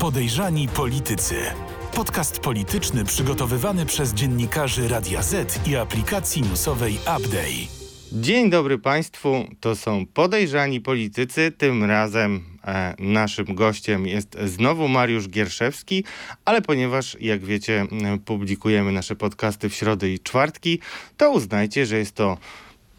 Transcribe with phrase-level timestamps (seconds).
[0.00, 1.34] Podejrzani politycy.
[1.94, 7.68] Podcast polityczny przygotowywany przez dziennikarzy Radia Z i aplikacji newsowej Update.
[8.12, 11.52] Dzień dobry Państwu, to są podejrzani politycy.
[11.58, 16.04] Tym razem e, naszym gościem jest znowu Mariusz Gierszewski,
[16.44, 17.86] ale ponieważ, jak wiecie,
[18.24, 20.80] publikujemy nasze podcasty w środę i czwartki,
[21.16, 22.36] to uznajcie, że jest to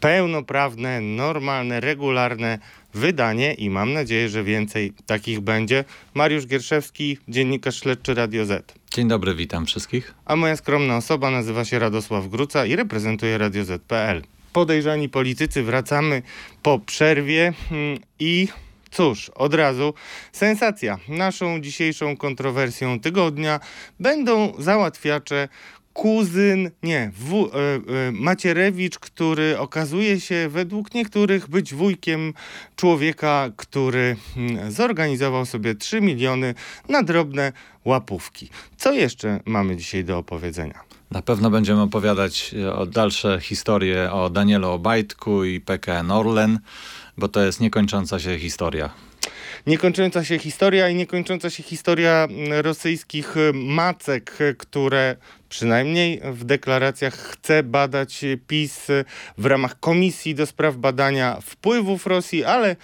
[0.02, 2.58] pełnoprawne, normalne, regularne
[2.94, 5.84] wydanie i mam nadzieję, że więcej takich będzie.
[6.14, 8.74] Mariusz Gierszewski, dziennikarz śledczy Radio Z.
[8.94, 10.14] Dzień dobry, witam wszystkich.
[10.24, 14.22] A moja skromna osoba nazywa się Radosław Gruca i reprezentuje Radio Z.pl.
[14.52, 16.22] Podejrzani politycy wracamy
[16.62, 18.48] po przerwie mm, i
[18.90, 19.94] cóż, od razu
[20.32, 20.98] sensacja.
[21.08, 23.60] Naszą dzisiejszą kontrowersją tygodnia
[24.00, 25.48] będą załatwiacze
[25.92, 32.34] kuzyn, nie,wu, e, e, Macierewicz, który okazuje się według niektórych być wujkiem
[32.76, 36.54] człowieka, który mm, zorganizował sobie 3 miliony
[36.88, 37.52] na drobne
[37.84, 38.48] łapówki.
[38.76, 40.80] Co jeszcze mamy dzisiaj do opowiedzenia?
[41.10, 46.58] Na pewno będziemy opowiadać e, o dalsze historie o Danielu Obajtku i PKN Orlen,
[47.18, 48.90] bo to jest niekończąca się historia.
[49.66, 55.16] Niekończąca się historia i niekończąca się historia mm, rosyjskich y, macek, y, które
[55.48, 58.86] przynajmniej w deklaracjach chce badać y, PiS
[59.38, 62.76] w ramach Komisji do spraw badania wpływów Rosji, ale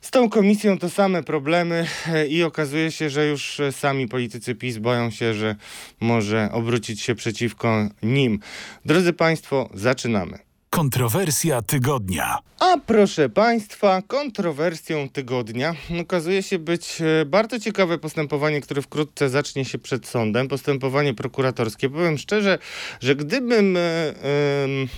[0.00, 1.86] z tą komisją to same problemy
[2.28, 5.56] i okazuje się, że już sami politycy PiS boją się, że
[6.00, 8.38] może obrócić się przeciwko nim.
[8.84, 10.45] Drodzy Państwo, zaczynamy.
[10.76, 12.38] Kontrowersja tygodnia.
[12.60, 19.64] A proszę Państwa, kontrowersją tygodnia okazuje się być e, bardzo ciekawe postępowanie, które wkrótce zacznie
[19.64, 20.48] się przed sądem.
[20.48, 21.90] Postępowanie prokuratorskie.
[21.90, 22.58] Powiem szczerze,
[23.00, 23.80] że gdybym e,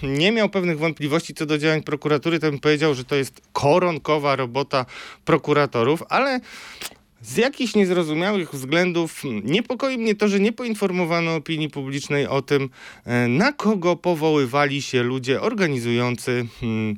[0.03, 4.37] nie miał pewnych wątpliwości co do działań prokuratury, to bym powiedział, że to jest koronkowa
[4.37, 4.87] robota
[5.25, 6.41] prokuratorów, ale
[7.23, 12.71] z jakichś niezrozumiałych względów niepokoi mnie to, że nie poinformowano opinii publicznej o tym,
[13.05, 16.97] e, na kogo powoływali się ludzie organizujący hmm,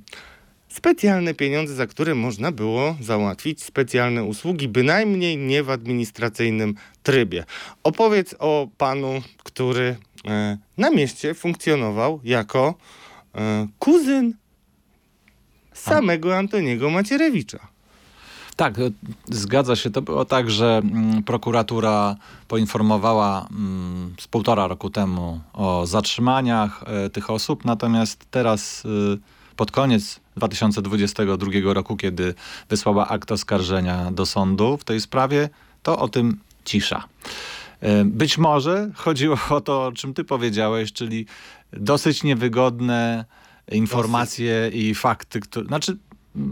[0.68, 7.44] specjalne pieniądze, za które można było załatwić specjalne usługi, bynajmniej nie w administracyjnym trybie.
[7.82, 9.96] Opowiedz o panu, który
[10.26, 12.74] e, na mieście funkcjonował jako
[13.34, 14.34] e, kuzyn
[15.72, 17.69] samego Antoniego Macierewicza.
[18.56, 18.90] Tak, e,
[19.28, 19.90] zgadza się.
[19.90, 22.16] To było tak, że mm, prokuratura
[22.48, 28.82] poinformowała mm, z półtora roku temu o zatrzymaniach e, tych osób, natomiast teraz
[29.14, 29.18] e,
[29.56, 32.34] pod koniec 2022 roku, kiedy
[32.68, 35.48] wysłała akt oskarżenia do sądu w tej sprawie,
[35.82, 37.04] to o tym cisza.
[38.04, 41.26] Być może chodziło o to, o czym ty powiedziałeś, czyli
[41.72, 43.24] dosyć niewygodne
[43.72, 45.96] informacje i fakty, które, znaczy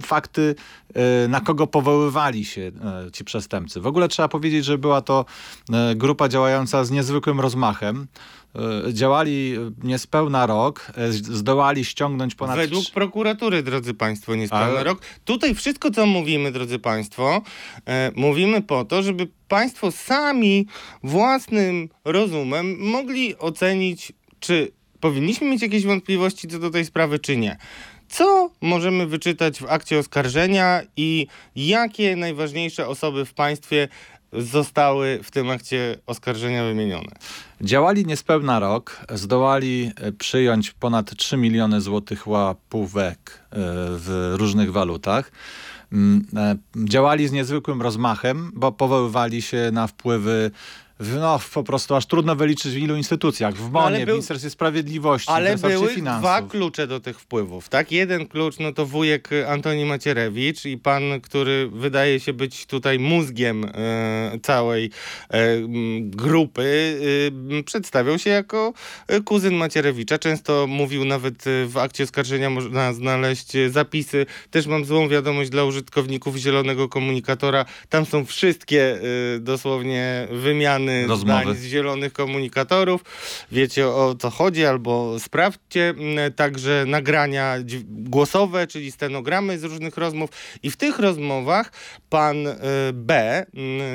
[0.02, 0.54] fakty,
[0.94, 2.60] e, na kogo powoływali się
[3.06, 3.80] e, ci przestępcy.
[3.80, 5.24] W ogóle trzeba powiedzieć, że była to
[5.72, 8.06] e, grupa działająca z niezwykłym rozmachem.
[8.92, 12.56] Działali niespełna rok, zdołali ściągnąć ponad...
[12.56, 15.00] Według prokuratury, drodzy Państwo, niespełna Ale- rok.
[15.24, 17.42] Tutaj wszystko, co mówimy, drodzy Państwo,
[18.16, 20.66] mówimy po to, żeby Państwo sami
[21.02, 27.56] własnym rozumem mogli ocenić, czy powinniśmy mieć jakieś wątpliwości co do tej sprawy, czy nie.
[28.08, 31.26] Co możemy wyczytać w akcie oskarżenia i
[31.56, 33.88] jakie najważniejsze osoby w państwie
[34.32, 37.08] zostały w tym akcie oskarżenia wymienione?
[37.60, 43.56] Działali niespełna rok, zdołali e, przyjąć ponad 3 miliony złotych łapówek e,
[43.90, 45.32] w różnych walutach.
[45.92, 50.50] Mm, e, Działali z niezwykłym rozmachem, bo powoływali się na wpływy
[51.00, 53.54] w, no, w po prostu aż trudno wyliczyć w ilu instytucjach.
[53.54, 56.20] W ale MONie, był- w Ministerstwie Sprawiedliwości, w Ale Resorcie były Finansów.
[56.22, 57.92] dwa klucze do tych wpływów, tak?
[57.92, 63.64] Jeden klucz, no to wujek Antoni Macierewicz i pan, który wydaje się być tutaj mózgiem
[63.64, 63.70] e,
[64.42, 64.90] całej
[65.30, 65.38] e,
[66.00, 66.98] grupy,
[67.28, 68.72] m, przedstawiał się jako
[69.08, 70.18] e, kuzyn Macierewicza.
[70.18, 74.26] Często mówił nawet e, w akcie oskarżenia można znaleźć e, zapisy.
[74.50, 77.64] Też mam złą wiadomość dla użytkowników zielonego komunikatora.
[77.88, 78.98] Tam są wszystkie
[79.36, 81.42] e, dosłownie wymiany Rozmowy.
[81.42, 83.04] zdań z zielonych komunikatorów.
[83.52, 85.94] Wiecie o co chodzi, albo sprawdźcie
[86.36, 87.54] także nagrania
[87.88, 90.30] głosowe, czyli stenogramy z różnych rozmów.
[90.62, 91.72] I w tych rozmowach
[92.10, 92.54] pan y,
[92.92, 93.46] B,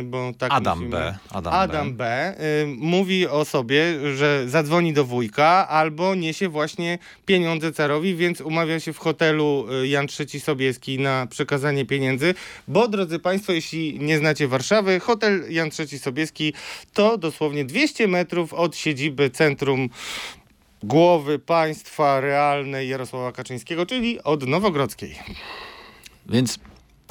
[0.04, 1.18] bo tak Adam musimy- B.
[1.30, 1.98] Adam, Adam B.
[1.98, 2.36] B.
[2.64, 3.84] y, mówi o sobie,
[4.16, 9.88] że zadzwoni do wujka albo niesie właśnie pieniądze carowi, więc umawia się w hotelu y,
[9.88, 12.34] Jan III Sobieski na przekazanie pieniędzy,
[12.68, 16.54] bo drodzy Państwo, jeśli nie znacie Warszawy, hotel Jan III Sobieski
[16.86, 19.90] to dosłownie 200 metrów od siedziby centrum
[20.84, 25.16] głowy państwa realnej Jarosława Kaczyńskiego, czyli od Nowogrodzkiej.
[26.30, 26.60] Więc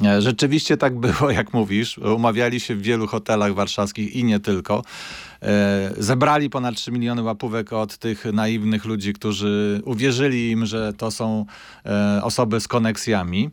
[0.01, 1.97] Nie, Rzeczywiście tak było, jak mówisz.
[1.97, 4.83] Umawiali się w wielu hotelach warszawskich i nie tylko.
[5.41, 11.11] E, Zebrali ponad 3 miliony łapówek od tych naiwnych ludzi, którzy uwierzyli im, że to
[11.11, 11.45] są
[11.85, 13.49] e, osoby z koneksjami.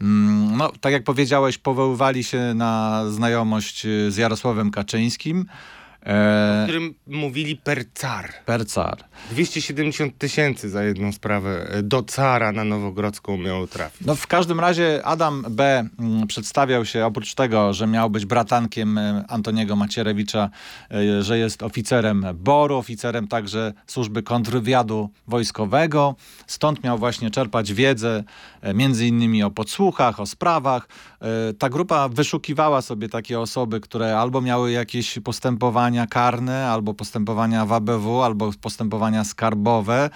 [0.00, 5.46] Mm, No, tak jak powiedziałeś, powoływali się na znajomość e, z Jarosławem Kaczyńskim.
[6.08, 8.30] O E, którym mówili per car.
[8.46, 9.04] per car.
[9.30, 14.06] 270 tysięcy za jedną sprawę e, do cara na Nowogrodzką miało trafić.
[14.06, 15.88] No w każdym razie Adam B.
[15.98, 20.50] mm, przedstawiał się oprócz tego, że miał być bratankiem e, Antoniego Macierewicza,
[20.90, 26.14] e, że jest oficerem BOR-u, oficerem także służby kontrwywiadu wojskowego.
[26.46, 28.24] Stąd miał właśnie czerpać wiedzę
[28.74, 30.88] między innymi o podsłuchach, o sprawach.
[31.58, 37.72] Ta grupa wyszukiwała sobie takie osoby, które albo miały jakieś postępowania karne, albo postępowania w
[37.72, 40.10] ABW, albo postępowania skarbowe.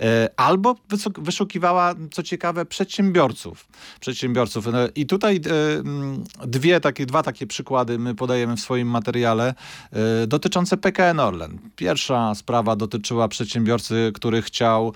[0.00, 0.76] E, Albo
[1.18, 3.68] wyszukiwała, co ciekawe, przedsiębiorców.
[4.00, 4.66] przedsiębiorców.
[4.66, 9.54] No I tutaj e, mm, dwie takie, dwa takie przykłady my podajemy w swoim materiale
[9.92, 11.58] e, dotyczące PKN Orlen.
[11.76, 14.92] Pierwsza sprawa dotyczyła przedsiębiorcy, który chciał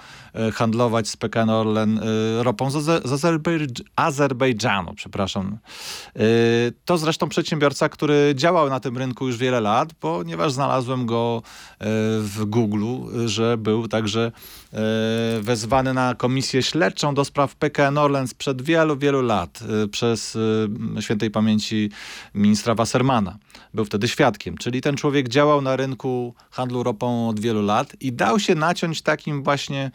[0.55, 2.01] handlować z PKN Orlen
[2.41, 4.95] ropą z, Aze- z Azerbejdż- Azerbejdżanu.
[4.95, 5.59] Przepraszam.
[6.85, 11.43] To zresztą przedsiębiorca, który działał na tym rynku już wiele lat, ponieważ znalazłem go
[12.21, 12.95] w Google,
[13.27, 14.33] że był także
[15.41, 20.39] wezwany na komisję śledczą do spraw PKN Orlen sprzed wielu, wielu lat e, przez
[20.97, 21.91] e, świętej pamięci
[22.35, 23.39] ministra Wassermana.
[23.75, 28.13] Był wtedy świadkiem, czyli ten człowiek działał na rynku handlu ropą od wielu lat i
[28.13, 29.91] dał się naciąć takim właśnie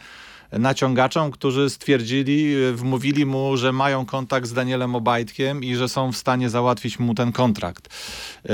[0.52, 6.12] naciągaczom, którzy stwierdzili, e, wmówili mu, że mają kontakt z Danielem Obajtkiem i że są
[6.12, 7.88] w stanie załatwić mu ten kontrakt.
[8.46, 8.50] E,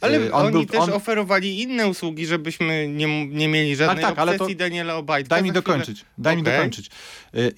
[0.00, 4.04] Ale e, on oni był- też on- oferowali inne usługi, żebyśmy nie, nie mieli żadnej
[4.04, 5.28] tak, ale obsesji to- Daniela Obajtka.
[5.34, 6.04] Daj mi chwilę- dokończyć.
[6.18, 6.54] Daj mi Okej.
[6.54, 6.90] dokończyć.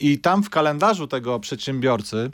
[0.01, 2.31] I tam w kalendarzu tego przedsiębiorcy,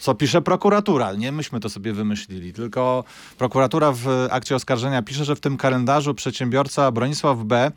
[0.00, 3.04] co pisze prokuratura, nie myśmy to sobie wymyślili, tylko
[3.38, 7.72] prokuratura w akcie oskarżenia pisze, że w tym kalendarzu przedsiębiorca Bronisław B.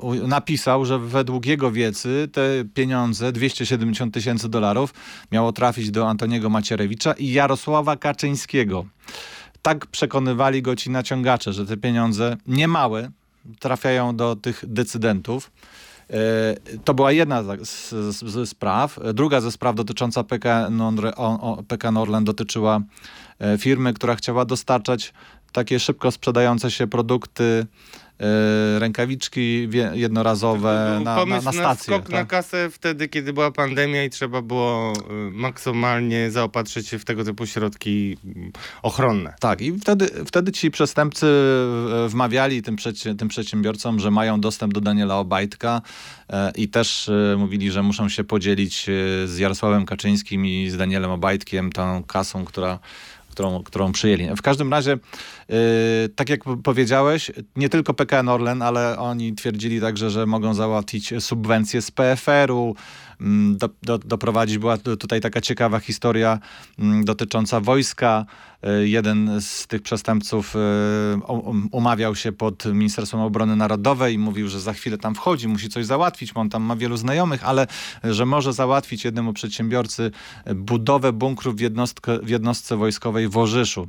[0.00, 2.40] u- napisał, że według jego wiedzy te
[2.74, 4.94] pieniądze, 270 tysięcy dolarów,
[5.32, 8.84] miało trafić do Antoniego Macierewicza i Jarosława Kaczyńskiego.
[9.62, 13.10] Tak przekonywali go ci naciągacze, że te pieniądze niemałe
[13.58, 15.50] trafiają do tych decydentów.
[16.10, 18.98] E, To była jedna z- spraw.
[18.98, 20.80] E, Druga ze spraw dotycząca PKN,
[21.16, 22.80] o- PKN Orlen dotyczyła
[23.38, 25.12] e, firmy, która chciała dostarczać
[25.52, 27.66] takie szybko sprzedające się produkty,
[28.78, 31.94] rękawiczki wie- jednorazowe na, na, na stację.
[31.94, 32.26] skok na tak?
[32.26, 37.46] kasę wtedy, kiedy była pandemia i trzeba było y, maksymalnie zaopatrzyć się w tego typu
[37.46, 38.52] środki mm,
[38.82, 39.34] ochronne.
[39.40, 41.26] Tak, i wtedy, wtedy ci przestępcy
[42.08, 42.76] wmawiali tym,
[43.18, 45.82] tym przedsiębiorcom, że mają dostęp do Daniela Obajtka
[46.30, 48.92] e, i też e, mówili, że muszą się podzielić e,
[49.28, 52.78] z Jarosławem Kaczyńskim i z Danielem Obajtkiem tą kasą, która,
[53.36, 54.36] którą, którą przyjęli.
[54.36, 55.56] W każdym razie, e,
[56.16, 61.82] tak jak powiedziałeś, nie tylko PKN Orlen, ale oni twierdzili także, że mogą załatwić subwencje
[61.82, 62.74] z PFR-u,
[63.52, 64.58] do, do, doprowadzić.
[64.58, 66.38] Była tu- tutaj taka ciekawa historia
[66.78, 68.26] mm, dotycząca wojska.
[68.62, 70.58] E, Jeden z tych przestępców e,
[71.28, 75.68] um- umawiał się pod Ministerstwem Obrony Narodowej i mówił, że za chwilę tam wchodzi, musi
[75.68, 77.66] coś załatwić, bo on tam ma wielu znajomych, ale
[78.04, 80.10] e, że może załatwić jednemu przedsiębiorcy
[80.54, 83.88] budowę bunkru w, jednostkę, w jednostce wojskowej w Orzyszu,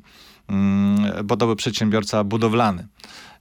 [0.50, 2.88] Mm, bo to był przedsiębiorca budowlany.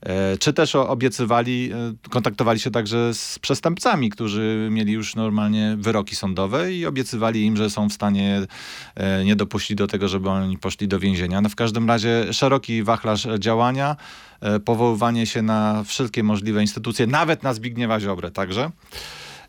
[0.00, 6.16] E, Czy też obiecywali, e, kontaktowali się także z przestępcami, którzy mieli już normalnie wyroki
[6.16, 8.40] sądowe i obiecywali im, że są w stanie
[8.94, 11.40] e, nie dopuścić do tego, żeby oni poszli do więzienia.
[11.40, 13.96] No w każdym razie szeroki wachlarz działania,
[14.64, 18.70] powoływanie się na wszystkie możliwe instytucje, nawet na Zbigniewa Ziobrę także.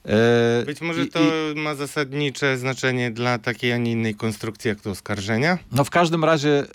[0.07, 1.19] E, Być może i- to
[1.55, 5.57] ma zasadnicze znaczenie dla takiej, a nie innej konstrukcji jak to oskarżenia.
[5.71, 6.67] No w każdym razie y,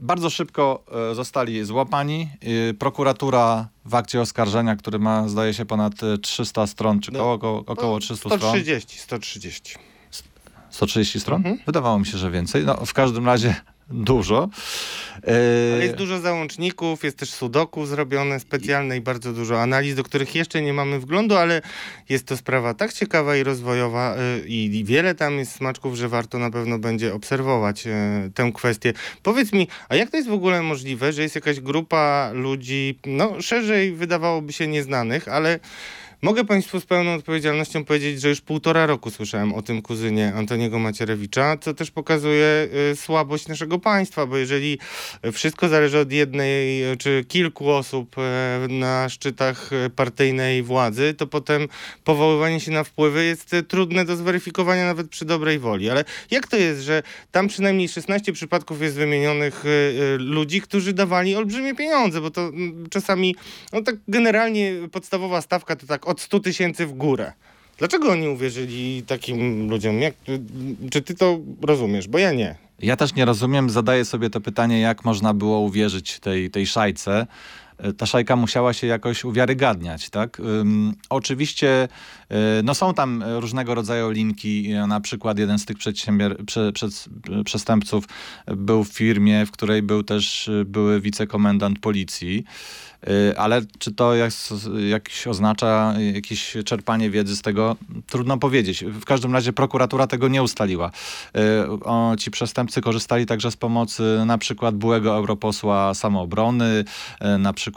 [0.00, 2.28] bardzo szybko y, zostali złapani.
[2.70, 7.18] Y, prokuratura w akcie oskarżenia, który ma zdaje się ponad y, 300 stron, czy No,
[7.18, 8.40] koło, około, około 300 stron.
[8.40, 9.74] 130, 130.
[10.70, 11.36] 130 stron?
[11.36, 11.58] Mhm.
[11.66, 12.64] Wydawało mi się, że więcej.
[12.64, 13.54] No w każdym razie
[13.90, 14.48] dużo.
[15.18, 20.02] Y, Ale jest dużo załączników, jest też sudoku zrobione specjalne i bardzo dużo analiz, do
[20.02, 21.62] których jeszcze nie mamy wglądu, ale
[22.08, 26.38] jest to sprawa tak ciekawa i rozwojowa y, i, wiele tam jest smaczków, że warto
[26.38, 27.90] na pewno będzie obserwować y,
[28.34, 28.92] tę kwestię.
[29.22, 33.42] Powiedz mi, a jak to jest w ogóle możliwe, że jest jakaś grupa ludzi, no
[33.42, 35.60] szerzej wydawałoby się nieznanych, ale
[36.22, 40.78] Mogę Państwu z pełną odpowiedzialnością powiedzieć, że już półtora roku słyszałem o tym kuzynie Antoniego
[40.78, 44.78] Macierewicza, co też pokazuje y, słabość naszego państwa, bo jeżeli
[45.32, 48.22] wszystko zależy od jednej czy kilku osób y,
[48.68, 51.68] na szczytach partyjnej władzy, to potem
[52.04, 55.90] powoływanie się na wpływy jest y, trudne do zweryfikowania nawet przy dobrej woli.
[55.90, 61.36] Ale jak to jest, że tam przynajmniej 16 przypadków jest wymienionych y, ludzi, którzy dawali
[61.36, 63.36] olbrzymie pieniądze, bo to mm, czasami,
[63.72, 67.32] no tak generalnie podstawowa stawka to tak od 100 tysięcy w górę.
[67.78, 70.00] Dlaczego oni uwierzyli takim ludziom?
[70.00, 70.14] Jak,
[70.90, 72.08] czy ty to rozumiesz?
[72.08, 72.54] Bo ja nie.
[72.78, 77.26] Ja też nie rozumiem, zadaję sobie to pytanie, jak można było uwierzyć tej, tej szajce.
[77.78, 80.42] E, ta szajka musiała się jakoś uwiarygadniać, tak?
[81.10, 81.88] Oczywiście
[82.28, 86.88] e, no są tam różnego rodzaju linki, na przykład jeden z tych prze, prze,
[87.44, 88.04] przestępców
[88.46, 92.44] był w firmie, w której był też były wicekomendant policji.
[93.36, 94.14] Ale czy to
[94.88, 97.76] jakiś oznacza jakieś czerpanie wiedzy z tego?
[98.06, 98.84] Trudno powiedzieć.
[98.84, 100.90] W każdym razie prokuratura tego nie ustaliła.
[101.84, 106.84] O, ci przestępcy korzystali także z pomocy na przykład byłego europosła samoobrony,
[107.38, 107.67] na przykład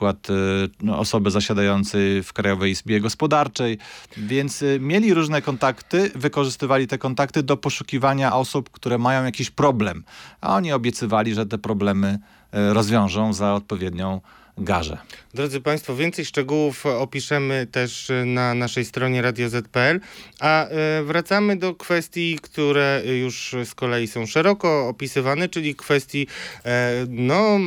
[0.82, 3.78] no, osoby zasiadającej w Krajowej Izbie Gospodarczej,
[4.18, 10.04] więc mieli różne kontakty, wykorzystywali te kontakty do poszukiwania osób, które mają jakiś problem,
[10.42, 12.20] a oni obiecywali, że te problemy
[12.52, 14.22] rozwiążą za odpowiednią
[14.58, 14.98] garze.
[15.34, 20.00] Drodzy Państwo, więcej szczegółów opiszemy też na naszej stronie radioz.pl,
[20.40, 26.28] a e, wracamy do kwestii, które już z kolei są szeroko opisywane, czyli kwestii
[26.66, 27.60] e, no,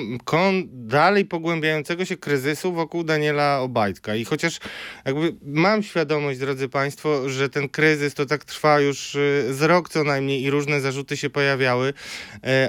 [0.72, 4.14] dalej pogłębiającego się kryzysu wokół Daniela Obajtka.
[4.14, 4.58] I chociaż
[5.04, 9.88] jakby mam świadomość, drodzy Państwo, że ten kryzys to tak trwa już e, z rok
[9.88, 11.92] co najmniej i różne zarzuty się pojawiały,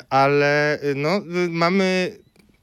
[0.10, 2.18] ale no, mamy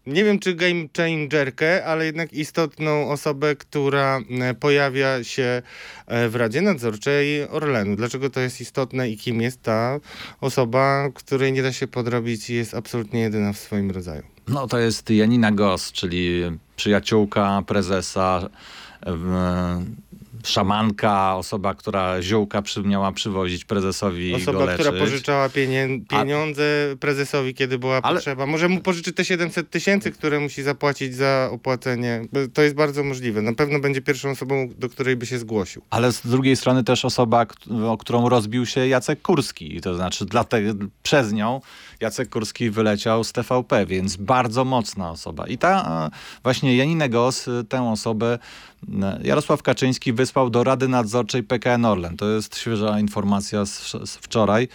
[0.07, 5.63] nie wiem czy game changerkę, ale jednak istotną osobę, która e, pojawia się
[6.07, 7.97] e, w Radzie Nadzorczej Orlenu.
[7.97, 10.01] Dlaczego to jest istotne i kim jest ta
[10.41, 14.23] osoba, której nie da się podrobić i jest absolutnie jedyna w swoim rodzaju?
[14.49, 16.43] No to jest Janina Gos, czyli
[16.77, 18.49] przyjaciółka prezesa
[20.45, 25.49] szamanka, osoba, która ziółka przy, miała przywozić prezesowi Osoba, która pożyczała
[26.09, 26.97] pieniądze A...
[26.97, 28.15] prezesowi, kiedy była Ale...
[28.15, 28.47] potrzeba.
[28.47, 32.25] Może mu pożyczy te 700 tysięcy, które musi zapłacić za opłacenie.
[32.55, 33.43] To jest bardzo możliwe.
[33.43, 35.83] Na pewno będzie pierwszą osobą, do której by się zgłosił.
[35.91, 37.47] Ale z drugiej strony też osoba,
[37.87, 39.81] o którą rozbił się Jacek Kurski.
[39.81, 41.61] To znaczy dlatego, przez nią
[42.03, 45.47] Jacek Kurski wyleciał z TVP, więc bardzo mocna osoba.
[45.47, 46.11] I ta
[46.43, 48.39] właśnie Janina Gos, tę osobę
[49.23, 52.17] Jarosław Kaczyński wysłał do Rady Nadzorczej PKN Orlen.
[52.17, 54.69] To jest świeża informacja z, z wczoraj.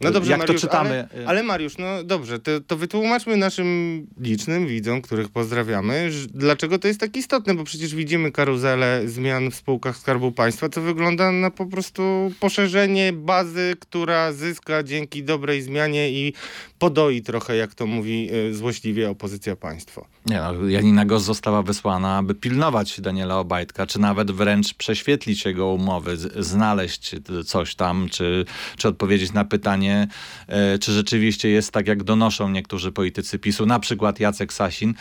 [0.00, 1.08] No dobrze, Jak Mariusz, to czytamy?
[1.14, 6.88] Ale, ale, Mariusz, no dobrze, to, to wytłumaczmy naszym licznym widzom, których pozdrawiamy, dlaczego to
[6.88, 11.50] jest tak istotne, bo przecież widzimy karuzelę zmian w spółkach Skarbu Państwa, co wygląda na
[11.50, 16.32] po prostu poszerzenie bazy, która zyska dzięki dobrej zmianie i
[16.78, 20.06] podoi trochę, jak to mówi y, złośliwie opozycja państwo.
[20.26, 25.66] Nie no, Janina Gos została wysłana, aby pilnować Daniela Obajtka, czy nawet wręcz prześwietlić jego
[25.72, 27.14] umowy, znaleźć
[27.44, 28.44] coś tam, czy,
[28.76, 30.08] czy odpowiedzieć na pytanie,
[30.48, 34.94] e, czy rzeczywiście jest tak, jak donoszą niektórzy politycy PiSu, na przykład Jacek Sasin, e,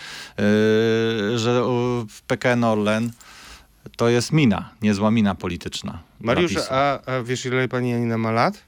[1.38, 1.64] że
[2.10, 3.12] w PKN Orlen
[3.98, 6.00] to jest mina, niezła mina polityczna.
[6.20, 8.64] Mariusz, a, a wiesz ile pani Janina ma lat?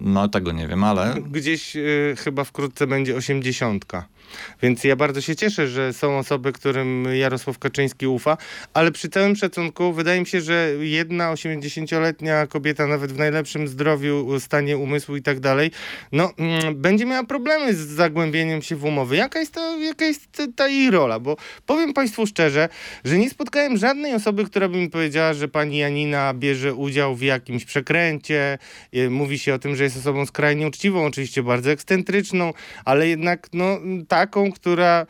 [0.00, 1.14] No tego nie wiem, ale...
[1.30, 4.13] Gdzieś y, chyba wkrótce będzie osiemdziesiątka.
[4.62, 8.36] Więc ja bardzo się cieszę, że są osoby, którym Jarosław Kaczyński ufa,
[8.74, 14.40] ale przy całym szacunku wydaje mi się, że jedna 80-letnia kobieta, nawet w najlepszym zdrowiu,
[14.40, 15.70] stanie umysłu i tak dalej,
[16.12, 19.16] no mm, będzie miała problemy z zagłębieniem się w umowy.
[19.16, 21.20] Jaka jest, to, jaka jest ta jej rola?
[21.20, 21.36] Bo
[21.66, 22.68] powiem Państwu szczerze,
[23.04, 27.22] że nie spotkałem żadnej osoby, która by mi powiedziała, że pani Janina bierze udział w
[27.22, 28.58] jakimś przekręcie.
[29.10, 32.52] Mówi się o tym, że jest osobą skrajnie uczciwą, oczywiście bardzo ekscentryczną,
[32.84, 33.78] ale jednak no
[34.26, 35.06] taką, która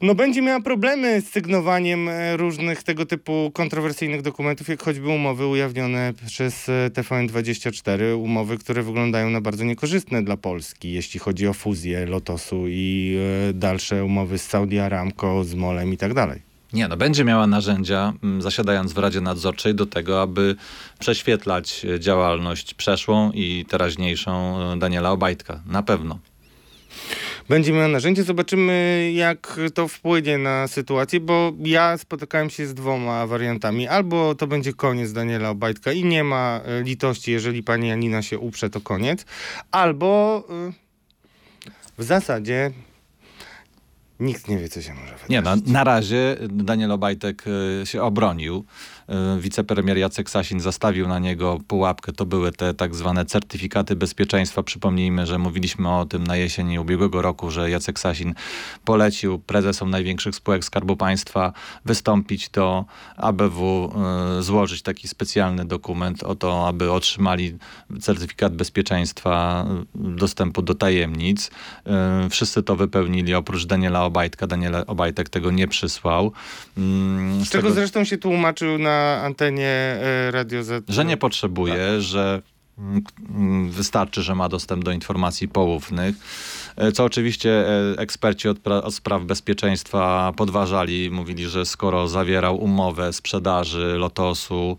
[0.00, 5.46] no, będzie miała problemy z sygnowaniem e, różnych tego typu kontrowersyjnych dokumentów, jak choćby umowy
[5.46, 11.52] ujawnione przez e, TVN24, umowy, które wyglądają na bardzo niekorzystne dla Polski, jeśli chodzi o
[11.52, 13.16] fuzję Lotosu i
[13.48, 16.42] e, dalsze umowy z Saudi Aramco, z Molem i tak dalej.
[16.72, 20.56] Nie, no będzie miała narzędzia, zasiadając w Radzie Nadzorczej, do tego, aby
[20.98, 25.60] prześwietlać działalność przeszłą i teraźniejszą Daniela Obajtka.
[25.66, 26.18] Na pewno
[27.48, 28.22] będzie miał narzędzie.
[28.22, 33.88] Zobaczymy, jak to wpłynie na sytuację, bo ja spotykałem się z dwoma wariantami.
[33.88, 38.38] Albo to będzie koniec Daniela Obajtka i nie ma e, litości, jeżeli pani Janina się
[38.38, 39.24] uprze, to koniec.
[39.70, 40.72] Albo e,
[41.98, 42.72] w zasadzie
[44.20, 45.28] Nikt nie wie, co się może wydarzyć.
[45.28, 47.44] Nie, no, na razie Daniel Obajtek
[47.82, 48.64] y, się obronił.
[49.08, 52.12] Y, Wicepremier Jacek Sasin zastawił na niego pułapkę.
[52.12, 54.62] To były te tak zwane certyfikaty bezpieczeństwa.
[54.62, 58.34] Przypomnijmy, że mówiliśmy o tym na jesieni ubiegłego roku, że Jacek Sasin
[58.84, 61.52] polecił prezesom największych spółek Skarbu Państwa
[61.84, 62.84] wystąpić do
[63.16, 63.92] ABW,
[64.38, 67.58] y, złożyć taki specjalny dokument o to, aby otrzymali
[68.00, 71.50] certyfikat bezpieczeństwa y, dostępu do tajemnic.
[72.30, 74.46] Wszyscy to wypełnili oprócz Daniela Obajtka.
[74.46, 76.32] Daniel Obajtek tego nie przysłał.
[76.78, 80.84] Mm, Z czego zresztą się tłumaczył na antenie e, Radio Z.
[80.88, 82.42] że nie potrzebuje, że
[82.78, 86.16] mm, mm, wystarczy, że ma dostęp do informacji poufnych,
[86.76, 93.12] e, co oczywiście e, eksperci od, od spraw bezpieczeństwa podważali, mówili, że skoro zawierał umowę
[93.12, 94.76] sprzedaży Lotosu,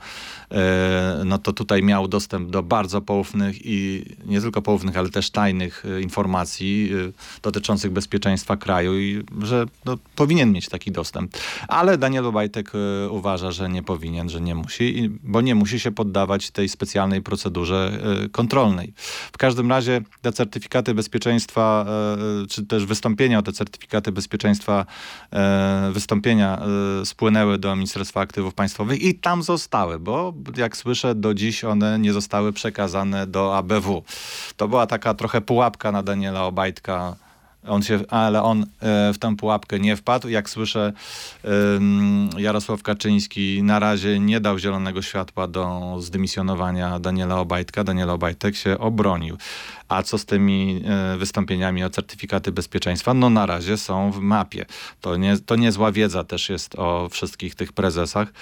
[1.26, 5.86] no to tutaj miał dostęp do bardzo poufnych i nie tylko poufnych, ale też tajnych
[5.86, 11.32] e, informacji e, dotyczących bezpieczeństwa kraju i że no, powinien mieć taki dostęp.
[11.68, 15.92] Ale Daniel Obajtek e, uważa, że nie powinien, że nie musi, bo nie musi się
[15.92, 18.94] poddawać tej specjalnej procedurze e, kontrolnej.
[19.32, 21.86] W każdym razie te certyfikaty bezpieczeństwa,
[22.44, 24.86] e, czy też wystąpienia o te certyfikaty bezpieczeństwa,
[25.34, 26.62] e, wystąpienia
[27.02, 32.00] e, spłynęły do Ministerstwa Aktywów Państwowych i tam zostały, bo jak słyszę, do dziś one
[32.00, 34.04] nie zostały przekazane do ABW.
[34.58, 37.16] To była taka trochę pułapka na Daniela Obajtka,
[37.68, 38.66] on się, ale on e,
[39.14, 40.30] w tę pułapkę nie wpadł.
[40.30, 40.94] Jak słyszę,
[42.38, 47.84] Jarosław Kaczyński na razie nie dał zielonego światła do zdymisjonowania Daniela Obajtka.
[47.84, 49.38] Daniel Obajtek się obronił.
[49.88, 53.14] A co z tymi e, wystąpieniami o certyfikaty bezpieczeństwa?
[53.14, 54.66] No na razie są w mapie.
[55.02, 58.34] To, nie, to niezła wiedza też jest o wszystkich tych prezesach.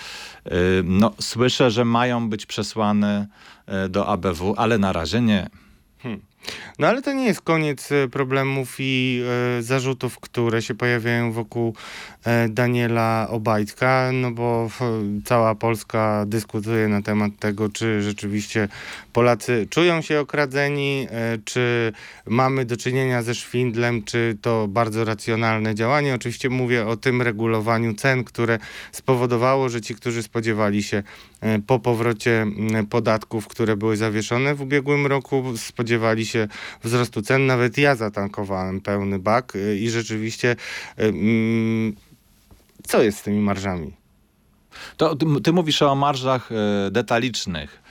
[0.83, 3.27] No, słyszę, że mają być przesłane
[3.65, 5.49] e, do ABW, ale na razie nie.
[6.79, 9.21] No ale to nie jest koniec e, problemów i
[9.59, 11.73] e, zarzutów, które się pojawiają wokół
[12.25, 14.69] e, Daniela Obajtka, no bo
[15.25, 18.67] cała Polska dyskutuje na temat tego, czy rzeczywiście
[19.13, 21.07] Polacy czują się okradzeni,
[21.45, 21.93] czy
[22.25, 26.15] mamy do czynienia ze szwindlem, czy to bardzo racjonalne działanie.
[26.15, 28.59] Oczywiście mówię o tym regulowaniu cen, które
[28.91, 31.03] spowodowało, że ci, którzy spodziewali się
[31.67, 32.45] po powrocie
[32.89, 36.36] podatków, które były zawieszone w ubiegłym roku, spodziewali się
[36.83, 37.45] wzrostu cen.
[37.45, 40.55] Nawet ja zatankowałem pełny bak y, i rzeczywiście
[40.99, 41.95] y, mm,
[42.83, 43.93] co jest z tymi marżami?
[44.97, 47.81] To ty, ty mówisz o marżach e, detalicznych,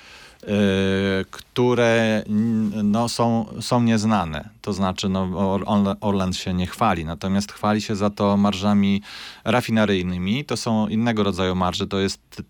[1.31, 4.49] które n- no, są, są nieznane.
[4.63, 9.03] To znaczy no, Or- Orle- Orlen się nie chwali, natomiast chwali się za to marżami
[9.45, 10.45] rafineryjnymi.
[10.45, 11.87] To są innego rodzaju marże.
[11.87, 12.43] To jest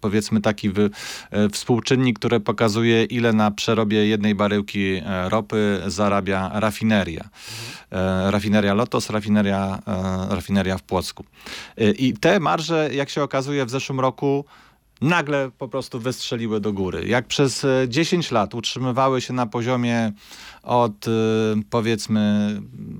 [0.00, 7.28] powiedzmy taki e, współczynnik, który pokazuje ile na przerobie jednej baryłki e, ropy zarabia rafineria.
[7.92, 9.78] E, rafineria Lotos, rafineria,
[10.30, 11.24] rafineria w Płocku.
[11.98, 14.44] I te marże, jak się okazuje, w zeszłym roku
[15.00, 17.08] nagle po prostu wystrzeliły do góry.
[17.08, 20.12] Jak przez e, 10 lat utrzymywały się na poziomie
[20.62, 21.10] od e,
[21.70, 22.50] powiedzmy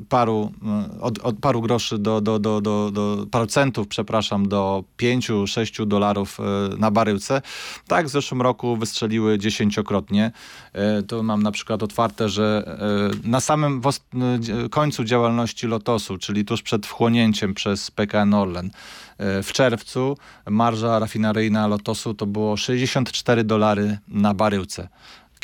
[0.09, 0.53] paru,
[0.97, 5.87] e, od, od paru groszy do, do, do, do, do paru centów, przepraszam, do 5-6
[5.87, 6.43] dolarów e,
[6.79, 7.43] na baryłce,
[7.89, 10.33] tak w zeszłym roku wystrzeliły dziesięciokrotnie.
[10.73, 12.79] E, To mam na przykład otwarte, że
[13.25, 19.04] e, na samym e, końcu działalności Lotosu, czyli tuż przed wchłonięciem przez PKN Orlen, e,
[19.19, 20.17] w czerwcu
[20.51, 24.89] marża rafineryjna Lotosu to było 64 dolary na baryłce.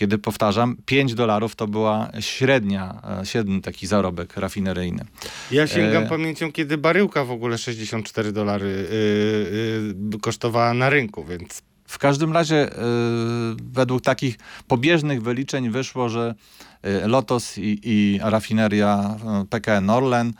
[0.00, 5.04] Kiedy powtarzam, 5 dolarów to była średnia, e, średni taki zarobek rafineryjny.
[5.50, 6.06] Ja sięgam E.
[6.06, 12.32] pamięcią, kiedy baryłka w ogóle 64 dolary y, y, kosztowała na rynku, więc W każdym
[12.32, 12.72] razie y,
[13.72, 16.34] według takich pobieżnych wyliczeń wyszło, że
[17.06, 19.16] Lotos i, i rafineria
[19.50, 20.32] PKN Orlen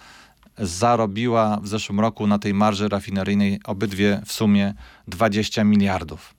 [0.60, 4.74] zarobiła w zeszłym roku na tej marży rafineryjnej obydwie w sumie
[5.08, 6.34] 20 miliardów.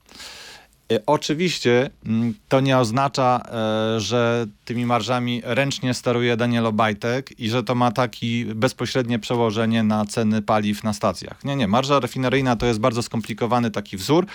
[0.92, 7.50] Y, Oczywiście mm, to nie oznacza, e, że tymi marżami ręcznie steruje Daniel Obajtek i
[7.50, 11.46] że to ma takie bezpośrednie przełożenie na ceny paliw na stacjach.
[11.46, 11.68] Nie, nie.
[11.68, 14.28] Marża rafineryjna to jest bardzo skomplikowany taki wzór, e,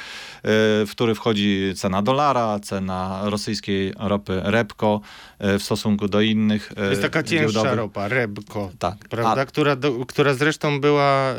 [0.86, 5.00] w który wchodzi cena dolara, cena rosyjskiej ropy Repko
[5.38, 7.78] e, w stosunku do innych to jest taka cięższa giełdowych.
[7.78, 8.70] ropa, Rebko.
[8.78, 8.96] Tak.
[9.10, 9.46] Prawda?
[9.46, 11.36] Która, do, która zresztą była y,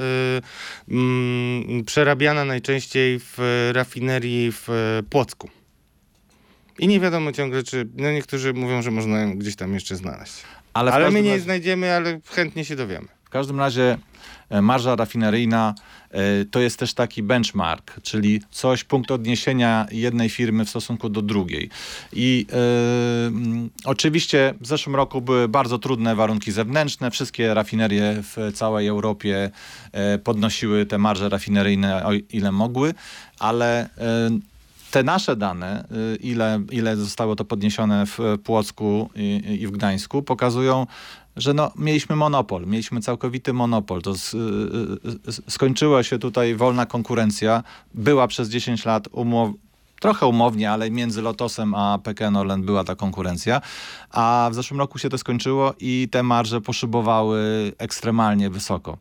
[0.92, 3.38] mm, przerabiana najczęściej w
[3.74, 4.68] rafinerii w
[5.10, 5.50] Płocku.
[6.80, 7.88] I nie wiadomo ciągle, czy.
[7.96, 10.34] No niektórzy mówią, że można ją gdzieś tam jeszcze znaleźć.
[10.74, 13.08] Ale, Ale my nie razie- znajdziemy, ale chętnie się dowiemy.
[13.24, 13.98] W każdym razie
[14.50, 15.76] e, marża rafineryjna
[16.12, 21.22] e, to jest też taki benchmark, czyli coś, punkt odniesienia jednej firmy w stosunku do
[21.22, 21.70] drugiej.
[22.14, 27.12] I e, mm, oczywiście w zeszłym roku były bardzo trudne warunki zewnętrzne.
[27.12, 29.52] Wszystkie rafinerie w całej Europie
[30.24, 32.94] podnosiły te marże rafineryjne o ile mogły,
[33.40, 33.90] ale
[34.92, 40.24] te nasze dane, y, ile, ile zostało to podniesione w Płocku i, i w Gdańsku,
[40.24, 40.88] pokazują,
[41.36, 44.02] że no, mieliśmy monopol, mieliśmy całkowity monopol.
[44.02, 44.38] To z, y,
[45.30, 47.64] y, skończyła się tutaj wolna konkurencja.
[47.94, 49.50] Była przez 10 lat umow
[50.00, 53.62] trochę umownie, ale między Lotosem a PKN Orlen była ta konkurencja,
[54.12, 58.98] a w zeszłym roku się to skończyło i te marże poszybowały ekstremalnie wysoko.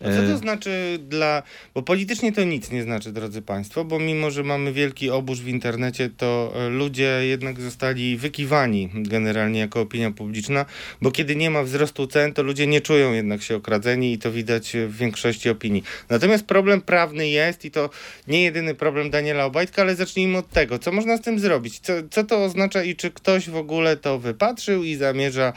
[0.00, 1.42] A co to znaczy dla.
[1.74, 5.48] Bo politycznie to nic nie znaczy, drodzy Państwo, bo mimo, że mamy wielki obóz w
[5.48, 10.66] internecie, to e, ludzie jednak zostali wykiwani generalnie jako opinia publiczna,
[11.02, 14.32] bo kiedy nie ma wzrostu cen, to ludzie nie czują jednak się okradzeni i to
[14.32, 15.84] widać w większości opinii.
[16.08, 17.90] Natomiast problem prawny jest i to
[18.28, 20.78] nie jedyny problem Daniela Obajtka, ale zacznijmy od tego.
[20.78, 21.80] Co można z tym zrobić?
[21.80, 25.52] Co, co to oznacza i czy ktoś w ogóle to wypatrzył i zamierza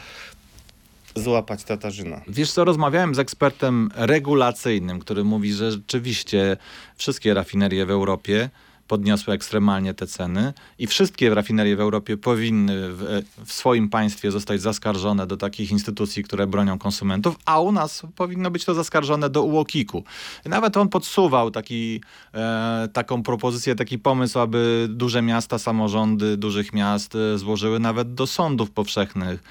[1.18, 2.20] złapać Tatarzyna.
[2.28, 6.56] Wiesz co, rozmawiałem z ekspertem regulacyjnym, który mówi, że rzeczywiście
[6.96, 8.50] wszystkie rafinerie w Europie
[8.88, 14.60] podniosły ekstremalnie te ceny i wszystkie rafinerie w Europie powinny w, w, swoim państwie zostać
[14.60, 19.42] zaskarżone do takich instytucji, które bronią konsumentów, a u nas powinno być to zaskarżone do
[19.42, 20.04] UOKiK-u.
[20.44, 22.00] Nawet on podsuwał taki,
[22.34, 28.26] e, taką propozycję, taki pomysł, aby duże miasta, samorządy dużych miast e, złożyły nawet do
[28.26, 29.42] sądów powszechnych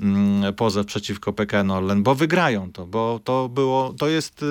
[0.00, 4.46] mm, pozew przeciwko PKN Orlen, bo wygrają to, bo to było, to jest e,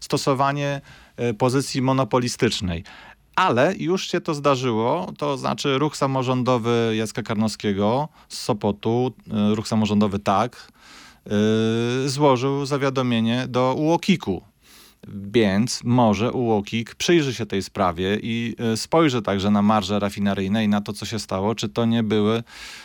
[0.00, 0.80] stosowanie
[1.16, 2.84] e, pozycji monopolistycznej
[3.36, 9.12] ale już się to zdarzyło, to znaczy ruch samorządowy Jacka Karnowskiego z Sopotu,
[9.52, 10.72] y, ruch samorządowy tak,
[11.26, 14.42] yy, złożył zawiadomienie do UOKiK-u.
[15.08, 20.68] Więc może UOKiK przyjrzy się tej sprawie i y, spojrzy także na marże rafineryjne i
[20.68, 22.42] na to, co się stało, czy to nie były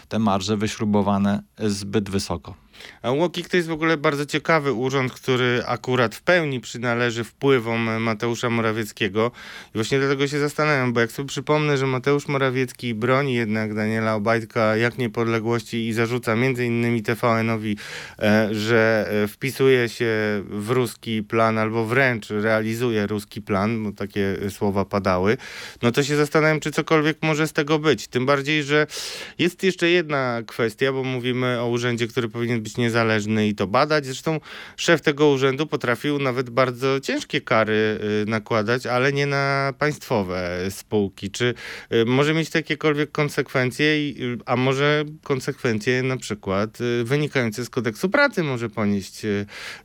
[0.08, 2.64] te marże wyśrubowane zbyt wysoko.
[3.02, 8.02] A UOKiK to jest w ogóle bardzo ciekawy urząd, który akurat w pełni przynależy wpływom
[8.02, 9.32] Mateusza Morawieckiego.
[9.68, 14.16] I właśnie dlatego się zastanawiam, bo jak sobie przypomnę, że Mateusz Morawiecki broni jednak Daniela
[14.16, 17.78] Obajtka jak niepodległości i zarzuca między innymi TVN-owi,
[18.20, 20.06] e, że e, wpisuje się
[20.50, 25.38] w ruski plan albo wręcz realizuje ruski plan, bo takie słowa padały,
[25.82, 28.08] no to się zastanawiam, czy cokolwiek może z tego być.
[28.08, 28.88] Tym bardziej, że
[29.40, 34.06] jest jeszcze jedna kwestia, bo mówimy o urzędzie, który powinien być niezależny i to badać.
[34.06, 34.39] Zresztą
[34.78, 41.32] szef tego urzędu potrafił nawet bardzo ciężkie kary y, nakładać, ale nie na państwowe spółki.
[41.32, 41.54] Czy
[41.93, 48.43] y, może mieć jakiekolwiek konsekwencje, y, a może konsekwencje na przykład wynikające z kodeksu pracy
[48.43, 49.21] może ponieść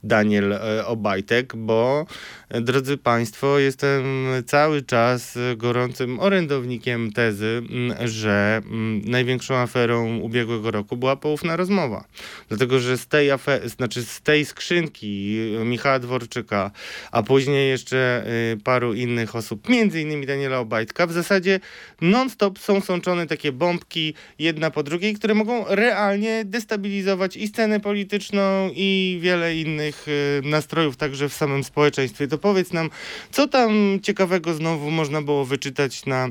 [0.03, 2.05] Daniel Obajtek, bo
[2.49, 4.03] drodzy Państwo, jestem
[4.45, 12.05] cały czas gorącym orędownikiem tezy, mm, że mm, największą aferą ubiegłego roku była poufna rozmowa.
[12.49, 13.29] Dlatego, że z tej
[13.65, 16.71] znaczy z tej skrzynki Michała Dworczyka,
[17.11, 21.59] a później jeszcze y, paru innych osób, między innymi Daniela Obajtka, w zasadzie
[22.01, 28.69] non-stop są sączone takie bombki jedna po drugiej, które mogą realnie destabilizować i scenę polityczną
[28.75, 32.27] i wiele innych y, nastrojów także w samym społeczeństwie.
[32.27, 32.89] To powiedz nam,
[33.31, 36.29] co tam ciekawego znowu można było wyczytać na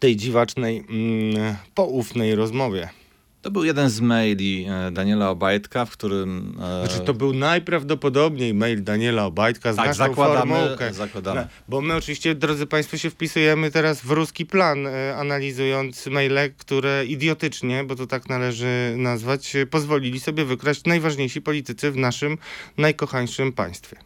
[0.00, 3.01] tej dziwacznej, mm, poufnej rozmowie.
[3.42, 6.58] To był jeden z maili e, Daniela Obajtka, w którym...
[6.62, 10.92] E, znaczy to był najprawdopodobniej mail Daniela Obajtka z tak, naszą zakładamy, formułkę.
[10.92, 11.48] zakładamy.
[11.68, 17.04] Bo my oczywiście, drodzy Państwo, się wpisujemy teraz w ruski plan, e, analizując maile, które
[17.06, 22.38] idiotycznie, bo to tak należy nazwać, pozwolili sobie wykraść najważniejsi politycy w naszym
[22.78, 23.96] najkochańszym państwie.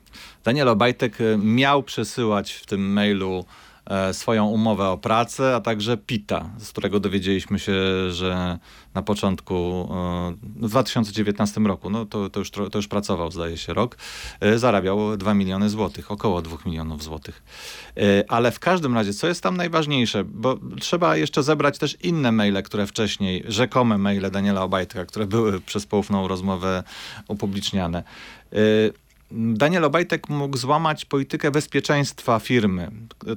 [0.44, 3.44] Daniel Obajtek miał przesyłać w tym mailu
[4.12, 7.72] swoją umowę o pracę, a także PITA, z którego dowiedzieliśmy się,
[8.11, 8.59] że
[8.94, 13.75] na początku, e, w 2019 roku, no to, to, już, to już pracował, zdaje się,
[13.75, 13.96] rok,
[14.40, 17.42] e, zarabiał 2 miliony złotych, około 2 milionów złotych.
[18.29, 22.62] Ale w każdym razie, co jest tam najważniejsze, bo trzeba jeszcze zebrać też inne maile,
[22.62, 26.83] które wcześniej, rzekome maile Daniela Obajtka, które były przez poufną rozmowę
[27.29, 28.03] upubliczniane.
[29.31, 32.91] Daniel Obajtek mógł złamać politykę bezpieczeństwa firmy.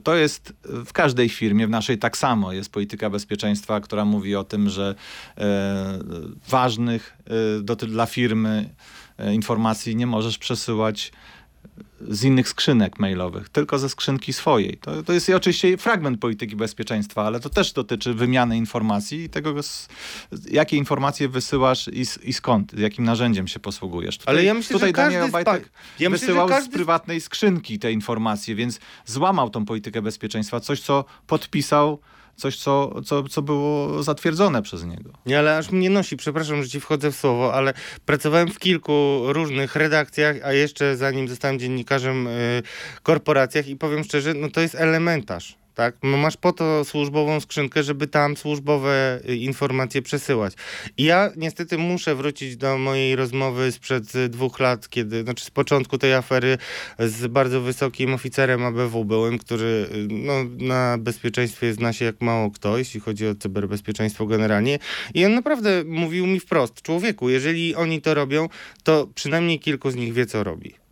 [0.04, 4.44] To jest w każdej firmie, w naszej tak samo jest polityka bezpieczeństwa, która mówi o
[4.44, 4.96] tym, że
[5.38, 6.00] e,
[6.48, 7.18] ważnych
[7.58, 8.70] e, do, dla firmy
[9.18, 11.12] e, informacji nie możesz przesyłać
[12.02, 14.78] z innych skrzynek mailowych, tylko ze skrzynki swojej.
[14.78, 19.54] To, to jest oczywiście fragment polityki bezpieczeństwa, ale to też dotyczy wymiany informacji i tego,
[20.52, 24.18] jakie informacje wysyłasz i, i skąd, jakim narzędziem się posługujesz.
[24.18, 25.70] Tutaj, ale ja myślę, tutaj że Daniel Obajtek
[26.00, 26.72] ja wysyłał myślę, każdy...
[26.72, 32.00] z prywatnej skrzynki te informacje, więc złamał tą politykę bezpieczeństwa, coś co podpisał
[32.40, 35.12] coś, co, co, co było zatwierdzone przez niego.
[35.26, 37.74] Nie, ale aż mnie nosi, przepraszam, że ci wchodzę w słowo, ale
[38.06, 42.64] pracowałem w kilku różnych redakcjach, a jeszcze zanim zostałem dziennikarzem y,
[43.04, 45.96] korporacjach i powiem szczerze, no to jest elementarz tak?
[46.04, 50.54] No masz po to służbową skrzynkę, żeby tam służbowe y, informacje przesyłać.
[50.98, 55.52] I ja niestety muszę wrócić do mojej rozmowy sprzed y, dwóch lat, kiedy, znaczy z
[55.52, 56.58] początku tej afery
[57.00, 62.52] z bardzo wysokim oficerem ABW byłem, który y, no, na bezpieczeństwie zna się jak mało
[62.52, 64.80] kto, jeśli chodzi o cyberbezpieczeństwo generalnie.
[65.14, 68.50] I on naprawdę mówił mi wprost, człowieku, jeżeli oni to robią,
[68.84, 70.89] to przynajmniej kilku z nich wie, co robi.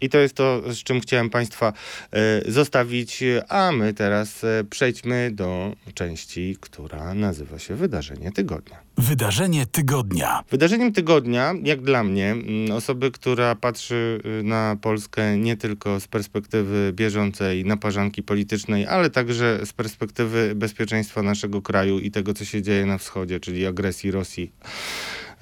[0.00, 1.72] I to jest to, z czym chciałem Państwa
[2.12, 8.92] e, zostawić, a my teraz e, przejdźmy do części, która nazywa się Wydarzenie Tygodnia.
[8.98, 10.44] Wydarzenie Tygodnia.
[10.50, 12.36] Wydarzeniem Tygodnia, jak dla mnie,
[12.74, 19.60] osoby, która patrzy y, na Polskę nie tylko z perspektywy bieżącej naparzanki politycznej, ale także
[19.64, 24.52] z perspektywy bezpieczeństwa naszego kraju i tego, co się dzieje na wschodzie, czyli agresji Rosji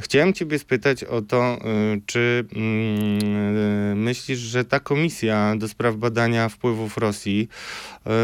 [0.01, 1.59] Chciałem Ciebie spytać o to,
[1.95, 7.49] y, czy mm, y, myślisz, że ta komisja do spraw badania wpływów Rosji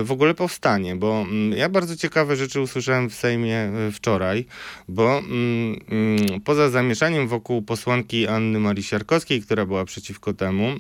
[0.01, 0.97] y, w ogóle powstanie?
[0.97, 4.47] Bo mm, ja bardzo ciekawe rzeczy usłyszałem w Sejmie wczoraj,
[4.89, 10.75] bo mm, poza zamieszaniem wokół posłanki Anny Marii Siarkowskiej, która była przeciwko temu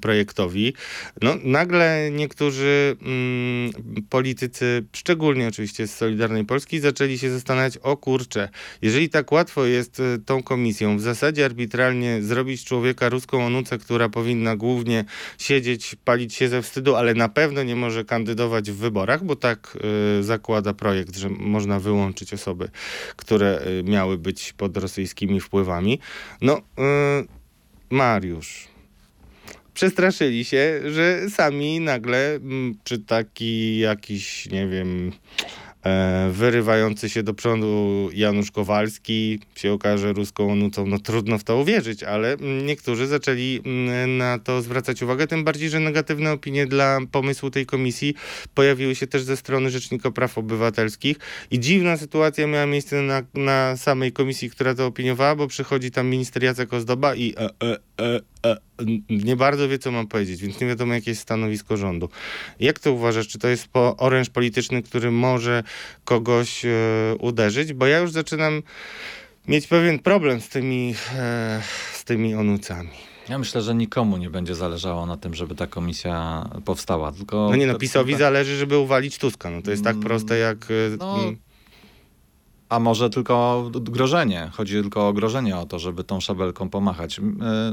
[0.00, 0.74] projektowi,
[1.22, 2.96] no nagle niektórzy
[4.10, 8.48] politycy, szczególnie oczywiście z Solidarnej Polski, zaczęli się zastanawiać, o kurczę,
[8.82, 10.96] jeżeli tak łatwo jest Y, tą komisją.
[10.96, 15.04] W zasadzie arbitralnie zrobić człowieka ruską onucę, która powinna głównie
[15.38, 19.78] siedzieć, palić się ze wstydu, ale na pewno nie może kandydować w wyborach, bo tak
[20.18, 22.68] y, zakłada projekt, że można wyłączyć osoby,
[23.16, 25.98] które y, miały być pod rosyjskimi wpływami.
[26.40, 26.60] No,
[27.90, 28.68] Mariusz
[29.74, 32.38] przestraszyli się, że sami nagle,
[32.84, 35.63] czy taki jakiś, nie wiem, E,
[36.30, 40.86] wyrywający się do przodu Janusz Kowalski się okaże ruską onucą.
[40.86, 45.70] No trudno w to uwierzyć, ale niektórzy zaczęli mm, na to zwracać uwagę, tym bardziej,
[45.70, 48.14] że negatywne opinie dla pomysłu tej komisji
[48.54, 51.16] pojawiły się też ze strony Rzecznika Praw Obywatelskich
[51.50, 56.08] i dziwna sytuacja miała miejsce na, na samej komisji, która to opiniowała, bo przychodzi tam
[56.08, 58.33] minister Jacek Ozdoba i e, e, e, e
[59.10, 62.08] nie bardzo wie, co mam powiedzieć, więc nie wiadomo, jakie jest stanowisko rządu.
[62.60, 63.28] Jak to uważasz?
[63.28, 65.62] Czy to jest po oręż polityczny, który może
[66.04, 66.70] kogoś e,
[67.18, 67.72] uderzyć?
[67.72, 68.62] Bo ja już zaczynam
[69.48, 72.90] mieć pewien problem z tymi, e, z tymi onucami.
[73.28, 77.12] Ja myślę, że nikomu nie będzie zależało na tym, żeby ta komisja powstała.
[77.12, 79.50] Tylko no nie no, PiSowi zależy, żeby uwalić Tuska.
[79.50, 80.64] No to jest tak mm, proste jak...
[80.64, 81.36] E, no, mm.
[82.74, 84.50] A może tylko grożenie.
[84.52, 87.18] Chodzi tylko o grożenie o to, żeby tą szabelką pomachać.
[87.18, 87.22] E,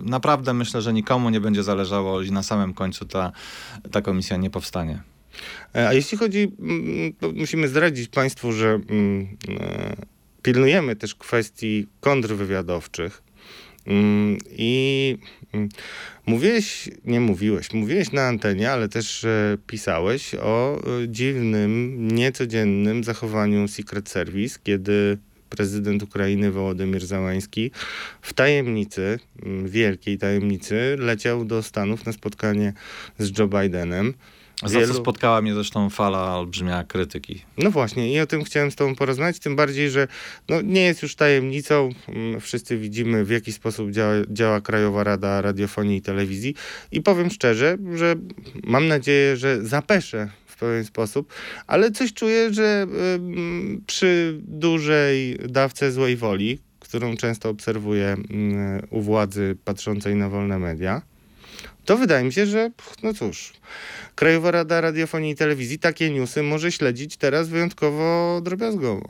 [0.03, 3.31] naprawdę myślę, że nikomu nie będzie zależało i na samym końcu ta,
[3.91, 5.01] ta komisja nie powstanie.
[5.75, 6.51] E, a jeśli chodzi,
[7.35, 8.79] musimy zdradzić Państwu, że e,
[10.41, 13.23] pilnujemy też kwestii kontrwywiadowczych.
[14.57, 15.17] I
[16.25, 19.25] mówiłeś, nie mówiłeś, mówiłeś na antenie, ale też
[19.67, 25.17] pisałeś o e, dziwnym, niecodziennym zachowaniu Secret Service, kiedy
[25.49, 27.71] prezydent Ukrainy Wołodymyr Załański
[28.21, 29.19] w tajemnicy,
[29.65, 32.73] wielkiej tajemnicy, leciał do Stanów na spotkanie
[33.19, 34.13] z Joe Bidenem.
[34.65, 34.93] Za wielu...
[34.93, 37.41] co spotkała mnie zresztą fala olbrzymia krytyki.
[37.57, 40.07] No właśnie i o tym chciałem z tobą porozmawiać, tym bardziej, że
[40.49, 45.41] no, nie jest już tajemnicą, mm, wszyscy widzimy w jaki sposób działa, działa Krajowa Rada
[45.41, 46.55] Radiofonii i Telewizji
[46.91, 48.15] i powiem szczerze, że
[48.63, 51.33] mam nadzieję, że zapeszę w pewien sposób,
[51.67, 58.17] ale coś czuję, że y, przy dużej dawce złej woli, którą często obserwuję
[58.83, 61.01] y, u władzy patrzącej na wolne media,
[61.85, 62.71] to wydaje mi się, że
[63.03, 63.53] no cóż,
[64.15, 69.07] Krajowa Rada Radiofonii i Telewizji takie newsy może śledzić teraz wyjątkowo drobiazgowo.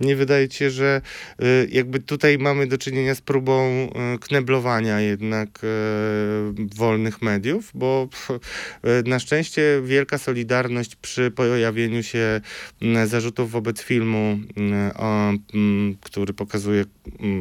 [0.00, 1.00] Nie wydaje ci się, że
[1.42, 5.68] y, jakby tutaj mamy do czynienia z próbą y, kneblowania jednak y,
[6.76, 8.08] wolnych mediów, bo
[9.04, 12.40] na szczęście wielka solidarność przy pojawieniu się
[13.04, 14.38] zarzutów wobec filmu,
[16.00, 16.84] który pokazuje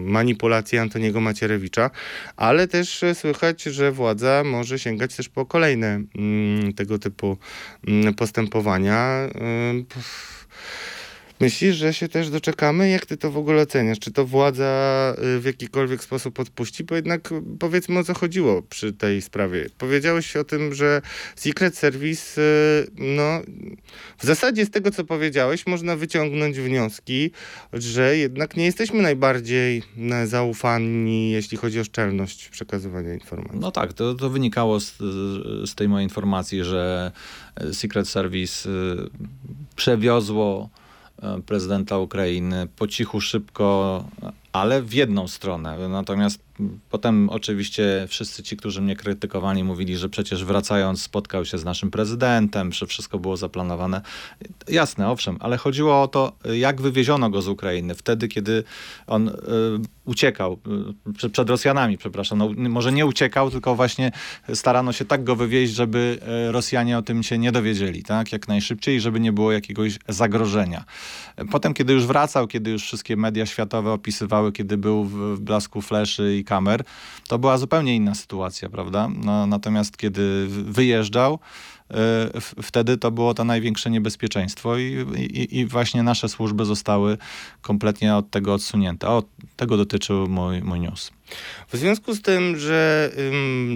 [0.04, 1.92] manipulację Antoniego Macierewicza,
[2.38, 6.02] ale też słychać, że władza może sięgać też po kolejne
[6.76, 7.38] tego typu
[8.18, 9.30] postępowania
[11.40, 12.90] Myślisz, że się też doczekamy?
[12.90, 14.00] Jak ty to w ogóle oceniasz?
[14.00, 16.84] Czy to władza y, w jakikolwiek sposób odpuści?
[16.84, 19.70] Bo jednak y, powiedzmy o co chodziło przy tej sprawie.
[19.78, 21.02] Powiedziałeś o tym, że
[21.36, 23.42] Secret Service, y, no
[24.18, 27.32] w zasadzie z tego co powiedziałeś, można wyciągnąć wnioski,
[27.74, 29.84] że jednak nie jesteśmy najbardziej
[30.26, 33.60] zaufani, jeśli chodzi o szczelność przekazywania informacji.
[33.60, 34.98] No tak, to, to wynikało z,
[35.70, 37.12] z tej mojej informacji, że
[37.74, 38.70] Secret Service
[39.76, 40.70] przewiozło
[41.46, 44.04] prezydenta Ukrainy po cichu, szybko,
[44.52, 45.90] ale w jedną stronę.
[45.90, 46.49] Natomiast
[46.90, 51.92] Potem oczywiście wszyscy ci, którzy mnie krytykowali, mówili, że przecież wracając spotkał się z naszym
[51.92, 54.02] prezydentem, że wszystko było zaplanowane.
[54.68, 58.64] Jasne, owszem, ale chodziło o to, jak wywieziono go z Ukrainy wtedy, kiedy
[59.08, 59.34] on y,
[60.06, 60.60] uciekał
[61.24, 62.38] y, przed Rosjanami, przepraszam.
[62.38, 64.12] No, może nie uciekał, tylko właśnie
[64.54, 66.20] starano się tak go wywieźć, żeby
[66.50, 68.32] y, Rosjanie o tym się nie dowiedzieli, tak?
[68.32, 70.84] Jak najszybciej, żeby nie było jakiegoś zagrożenia.
[71.52, 75.82] Potem, kiedy już wracał, kiedy już wszystkie media światowe opisywały, kiedy był w, w blasku
[75.82, 76.84] fleszy i kamer,
[77.28, 79.10] to była zupełnie inna sytuacja, prawda?
[79.24, 81.40] No, natomiast kiedy wyjeżdżał,
[81.92, 87.18] e, wtedy to było to największe niebezpieczeństwo i, i, i, właśnie nasze służby zostały
[87.62, 89.08] kompletnie od tego odsunięte.
[89.08, 89.24] O,
[89.56, 91.12] tego dotyczył mój, mój news.
[91.72, 93.12] W związku z tym, że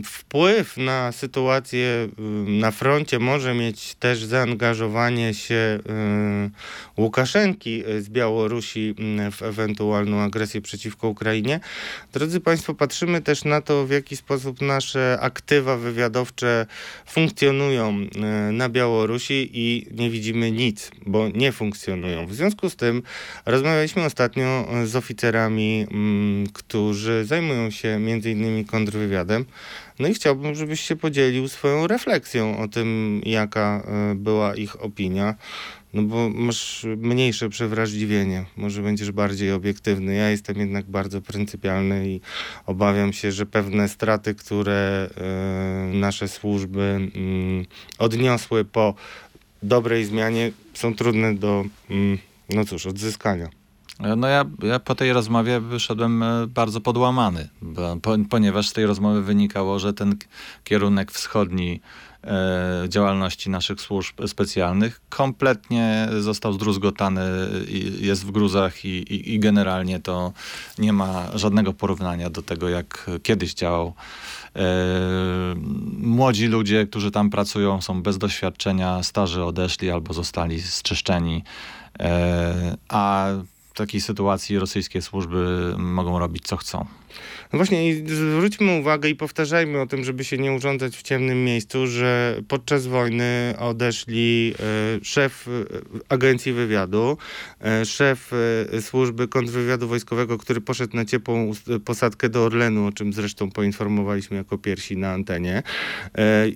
[0.05, 2.09] wpływ na sytuację
[2.47, 6.51] na froncie może mieć też zaangażowanie się ym,
[6.97, 8.95] Łukaszenki y, z Białorusi
[9.31, 11.59] w ewentualną agresję przeciwko Ukrainie,
[12.13, 16.65] drodzy Państwo, patrzymy też na to, w jaki sposób nasze aktywa wywiadowcze
[17.05, 17.99] funkcjonują
[18.49, 22.27] y, na Białorusi i nie widzimy nic, bo nie funkcjonują.
[22.27, 23.03] W związku z tym
[23.45, 25.87] rozmawialiśmy ostatnio z oficerami,
[26.53, 29.45] którzy zajmują zajmują się między innymi kontrwywiadem.
[29.99, 35.35] No i chciałbym, żebyś się podzielił swoją refleksją o tym, jaka e, była ich opinia.
[35.93, 40.15] No bo masz mniejsze przewrażliwienie, może będziesz bardziej obiektywny.
[40.15, 42.21] Ja jestem jednak bardzo pryncypialny i
[42.65, 45.09] obawiam się, że pewne straty, które
[45.91, 47.65] y, nasze służby y,
[47.97, 48.93] odniosły po
[49.63, 52.17] dobrej zmianie, są trudne do, y,
[52.49, 53.62] no cóż, odzyskania.
[53.99, 58.85] No ja, ja po tej rozmowie wyszedłem e, bardzo podłamany, bo, po, ponieważ z tej
[58.85, 60.15] rozmowy wynikało, że ten
[60.63, 61.81] kierunek wschodni
[62.23, 67.21] e, działalności naszych służb specjalnych kompletnie został zdruzgotany,
[67.67, 70.33] i jest w gruzach i, i, i generalnie to
[70.77, 73.93] nie ma żadnego porównania do tego, jak kiedyś działał.
[74.55, 74.63] E,
[75.97, 81.43] młodzi ludzie, którzy tam pracują, są bez doświadczenia, starzy odeszli albo zostali zczyszczeni.
[81.99, 83.27] E, a
[83.73, 86.85] takiej sytuacji rosyjskie służby mogą robić co chcą.
[87.53, 91.43] No właśnie i zwróćmy uwagę i powtarzajmy o tym, żeby się nie urządzać w ciemnym
[91.43, 95.51] miejscu, że podczas wojny odeszli e, szef e,
[96.09, 97.17] agencji wywiadu,
[97.61, 98.31] e, szef
[98.81, 101.51] służby kontrwywiadu wojskowego, który poszedł na ciepłą
[101.85, 105.63] posadkę do Orlenu, o czym zresztą poinformowaliśmy jako pierwsi na antenie.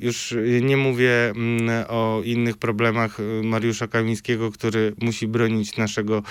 [0.01, 6.23] Już nie mówię mm, o innych problemach Mariusza Kamińskiego, który musi bronić naszego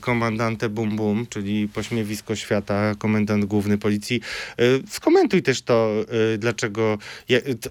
[0.00, 4.20] komandantę Bum Bum, czyli pośmiewisko świata, komendant główny główny policji.
[4.58, 6.98] E, skomentuj też to, e, dlaczego,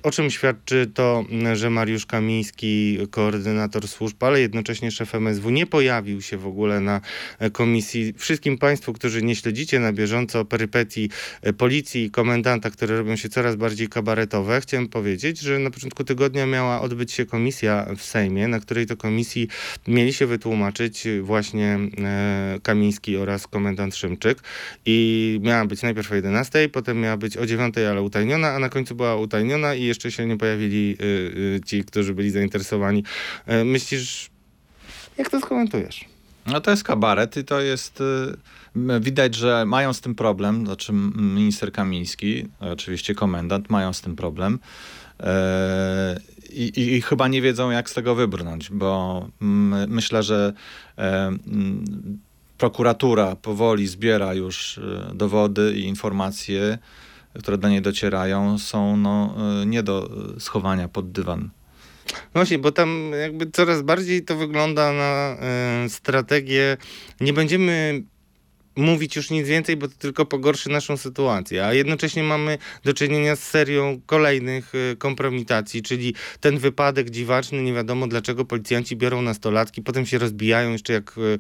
[0.04, 6.22] o czym świadczy to, że Mariusz Kamiński, koordynator służb, ale jednocześnie szef MSW, nie pojawił
[6.22, 7.02] się w ogóle na
[7.40, 8.14] e, komisji.
[8.18, 11.10] Wszystkim Państwu, którzy nie śledzicie na bieżąco perypetii
[11.58, 16.46] policji i komendanta, które robią się coraz bardziej kabaretowe, chciałem powiedzieć, że na początku tygodnia
[16.46, 19.48] miała odbyć się komisja w Sejmie, na której to komisji
[19.88, 21.80] mieli się wytłumaczyć właśnie
[22.64, 24.38] Kamiński oraz komendant Szymczyk
[24.86, 28.60] i miała być być najpierw o 11, potem miała być o 9, ale utajniona, a
[28.60, 31.06] na końcu była utajniona i jeszcze się nie pojawili y,
[31.56, 33.04] y, ci, którzy byli zainteresowani.
[33.62, 34.30] Y, myślisz,
[35.18, 36.06] jak to skomentujesz?
[36.48, 38.02] No to jest kabaret i to jest...
[38.02, 44.16] Y, widać, że mają z tym problem, znaczy minister Kamiński, oczywiście komendant, mają z tym
[44.16, 44.60] problem.
[45.20, 49.28] E, I, i, I, chyba nie wiedzą, jak z tego wybrnąć, bo
[49.88, 50.54] myślę, że
[50.98, 51.32] e,
[52.58, 56.78] prokuratura powoli zbiera już e, dowody i informacje,
[57.40, 61.50] które do niej docierają, są no, e, nie do schowania pod dywan.
[62.08, 65.38] No właśnie, bo tam jakby coraz bardziej to wygląda na
[65.90, 66.78] strategię.
[67.22, 68.04] Nie będziemy
[68.78, 71.66] mówić już nic więcej, bo to tylko pogorszy naszą sytuację.
[71.66, 77.74] A jednocześnie mamy do czynienia z serią kolejnych y, kompromitacji, czyli ten wypadek dziwaczny, nie
[77.74, 81.38] wiadomo dlaczego policjanci biorą nastolatki, potem się rozbijają jeszcze jak, y,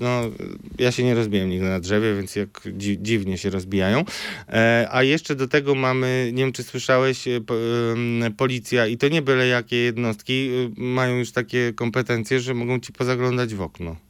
[0.00, 0.22] no
[0.78, 4.04] ja się nie rozbiłem nigdy na drzewie, więc jak dzi dziwnie się rozbijają.
[4.48, 7.40] E, a jeszcze do tego mamy, nie wiem czy słyszałeś, y,
[8.36, 13.54] policja i to nie byle jakie jednostki mają już takie kompetencje, że mogą ci pozaglądać
[13.54, 14.09] w okno.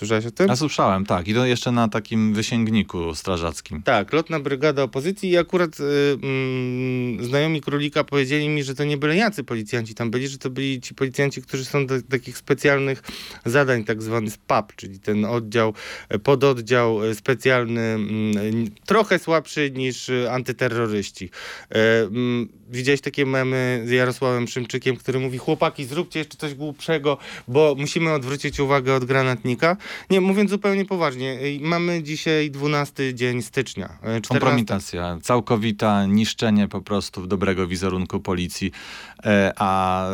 [0.00, 0.56] Słyszałeś o tym?
[0.56, 1.28] Słyszałem, tak.
[1.28, 3.82] I to jeszcze na takim wysięgniku strażackim.
[3.82, 5.82] Tak, lotna brygada opozycji i akurat y,
[6.22, 10.50] mm, znajomi królika powiedzieli mi, że to nie byle jacy policjanci tam byli, że to
[10.50, 13.02] byli ci policjanci, którzy są do takich specjalnych
[13.44, 15.74] zadań, tak zwany SPAP, czyli ten oddział,
[16.08, 21.30] e, pododdział e, specjalny, mm, trochę słabszy niż e, antyterroryści.
[21.70, 27.18] Mm, widziałeś takie memy z Jarosławem Szymczykiem, który mówi, chłopaki, zróbcie jeszcze coś głupszego,
[27.48, 29.76] bo musimy odwrócić uwagę od granatnika.
[30.10, 33.86] Nie, mówiąc zupełnie poważnie, y, mamy dzisiaj 12 dzień stycznia.
[33.86, 34.28] y, 14.
[34.28, 38.70] Kompromitacja, całkowita niszczenie po prostu dobrego wizerunku policji,
[39.24, 40.06] e, a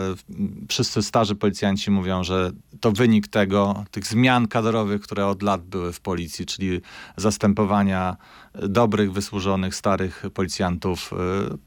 [0.69, 2.51] wszyscy starzy policjanci mówią, że
[2.81, 6.81] to wynik tego, tych zmian kadrowych, które od lat były w policji, czyli
[7.17, 8.17] zastępowania
[8.63, 11.17] dobrych, wysłużonych, starych policjantów e,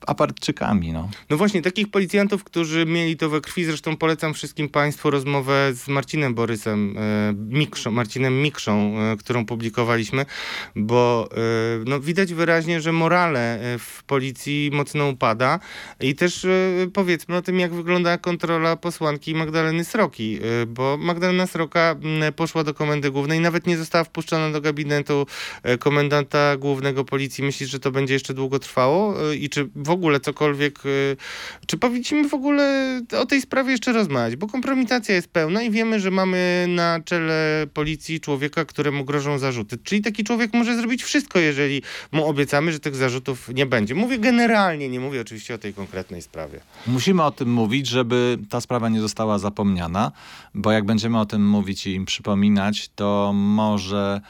[0.08, 0.94] apartczykami.
[0.94, 1.10] No.
[1.30, 5.88] No właśnie, takich policjantów, którzy mieli to we krwi, zresztą polecam wszystkim Państwu rozmowę z
[5.88, 10.26] Marcinem Borysem, e, Mikszą, Marcinem Mikszą, e, którą publikowaliśmy,
[10.76, 11.38] bo e,
[11.86, 15.60] no, widać wyraźnie, że morale w policji mocno upada
[16.00, 16.48] i też
[16.94, 21.96] powiedzmy o tym, jak wygląda kontrola posłanki Magdaleny Sroki, bo Magdalena Sroka
[22.36, 25.26] poszła do komendy głównej, nawet nie została wpuszczona do gabinetu
[25.80, 26.79] komendanta głównego
[27.10, 27.44] policji.
[27.44, 29.32] Myślisz, że to będzie jeszcze długo trwało?
[29.32, 31.16] E, I czy w ogóle cokolwiek, e,
[31.66, 34.36] czy powinniśmy w ogóle o tej sprawie jeszcze rozmawiać?
[34.36, 39.78] Bo kompromitacja jest pełna i wiemy, że mamy na czele policji człowieka, któremu grożą zarzuty.
[39.84, 43.96] Czyli taki człowiek może zrobić wszystko, jeżeli mu obiecamy, że tych zarzutów nie będzie.
[43.96, 46.60] Mówię generalnie, nie mówię oczywiście o tej konkretnej sprawie.
[46.88, 50.12] Musimy o tym mówić, żeby ta sprawa nie została zapomniana,
[50.54, 54.22] bo jak będziemy o tym mówić i im przypominać, to może,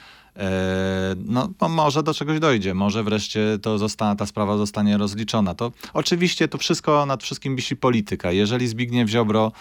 [1.26, 2.74] no, no, może do czegoś dojdzie.
[2.74, 5.56] Może wreszcie to zosta, ta sprawa zostanie rozliczona.
[5.56, 8.32] To oczywiście to wszystko nad wszystkim wisi polityka.
[8.32, 9.52] Jeżeli Zbigniew Ziobro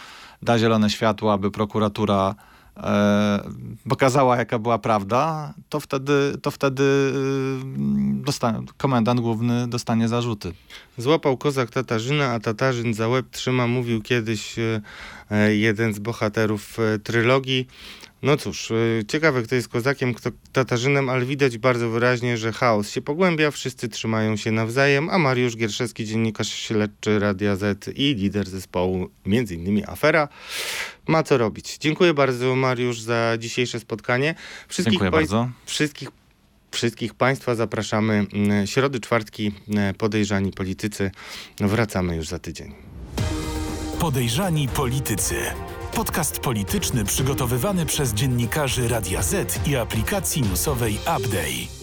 [0.42, 2.34] da zielone światło, aby prokuratura
[2.76, 3.40] e,
[3.88, 10.52] pokazała, jaka była prawda, to wtedy, to wtedy y, dosta- komendant główny dostanie zarzuty.
[10.98, 14.80] Złapał kozak Tatarzyna, a Tatarzyn za łeb trzyma, mówił kiedyś e,
[15.30, 17.66] e, jeden z bohaterów e, trylogii.
[18.22, 18.74] No cóż, e,
[19.08, 23.88] ciekawe kto jest kozakiem, kto Tatarzynem, ale widać bardzo wyraźnie, że chaos się pogłębia, wszyscy
[23.88, 29.84] trzymają się nawzajem, a Mariusz Gierszewski, dziennikarz śledczy Radia Z i lider zespołu, między innymi
[29.86, 30.28] Afera,
[31.06, 31.78] ma co robić.
[31.78, 34.34] Dziękuję bardzo Mariusz za dzisiejsze spotkanie.
[34.68, 35.50] Wszystkich Dziękuję bardzo.
[35.66, 36.08] Wszystkich,
[36.70, 41.10] wszystkich Państwa zapraszamy mm, środy, czwartki, mm, podejrzani politycy.
[41.60, 42.74] Wracamy już za tydzień.
[44.00, 45.34] Podejrzani politycy.
[45.94, 51.77] Podcast polityczny przygotowywany przez dziennikarzy Radia Z i aplikacji newsowej Update.